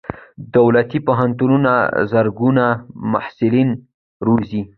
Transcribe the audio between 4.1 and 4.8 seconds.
روزي.